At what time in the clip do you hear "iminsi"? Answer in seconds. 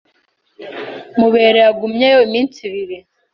2.27-2.57